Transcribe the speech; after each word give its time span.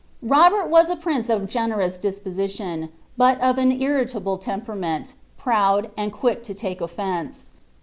Robert 0.23 0.65
was 0.65 0.89
A 0.89 0.95
prince 0.95 1.29
of 1.29 1.43
a 1.43 1.45
generous 1.45 1.95
disposition, 1.95 2.89
but 3.17 3.39
of 3.39 3.59
an 3.59 3.71
irritable 3.71 4.35
lempenuncnt, 4.39 5.13
uriiiid, 5.43 5.91
and 5.95 6.11
i]uick 6.11 6.41
to 6.41 6.55
Ijike 6.55 6.81
offence. 6.81 7.51